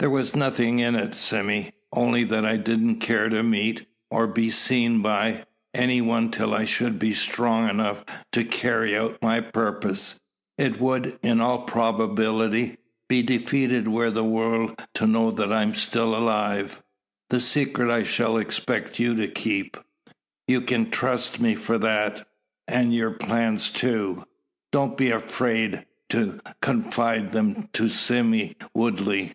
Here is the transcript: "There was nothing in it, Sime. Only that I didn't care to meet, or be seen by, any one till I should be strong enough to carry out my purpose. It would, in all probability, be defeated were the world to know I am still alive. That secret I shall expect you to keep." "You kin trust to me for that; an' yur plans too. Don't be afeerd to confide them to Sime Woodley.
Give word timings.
"There 0.00 0.10
was 0.10 0.36
nothing 0.36 0.78
in 0.78 0.94
it, 0.94 1.16
Sime. 1.16 1.72
Only 1.92 2.22
that 2.22 2.46
I 2.46 2.56
didn't 2.56 3.00
care 3.00 3.28
to 3.28 3.42
meet, 3.42 3.84
or 4.12 4.28
be 4.28 4.48
seen 4.48 5.02
by, 5.02 5.42
any 5.74 6.00
one 6.00 6.30
till 6.30 6.54
I 6.54 6.66
should 6.66 7.00
be 7.00 7.12
strong 7.12 7.68
enough 7.68 8.04
to 8.30 8.44
carry 8.44 8.96
out 8.96 9.20
my 9.20 9.40
purpose. 9.40 10.20
It 10.56 10.78
would, 10.80 11.18
in 11.24 11.40
all 11.40 11.62
probability, 11.62 12.76
be 13.08 13.22
defeated 13.24 13.88
were 13.88 14.12
the 14.12 14.22
world 14.22 14.80
to 14.94 15.08
know 15.08 15.32
I 15.32 15.62
am 15.62 15.74
still 15.74 16.14
alive. 16.14 16.80
That 17.30 17.40
secret 17.40 17.90
I 17.92 18.04
shall 18.04 18.36
expect 18.38 19.00
you 19.00 19.16
to 19.16 19.26
keep." 19.26 19.76
"You 20.46 20.60
kin 20.60 20.92
trust 20.92 21.34
to 21.34 21.42
me 21.42 21.56
for 21.56 21.76
that; 21.76 22.24
an' 22.68 22.92
yur 22.92 23.10
plans 23.14 23.68
too. 23.68 24.22
Don't 24.70 24.96
be 24.96 25.08
afeerd 25.10 25.86
to 26.10 26.38
confide 26.62 27.32
them 27.32 27.68
to 27.72 27.88
Sime 27.88 28.52
Woodley. 28.72 29.32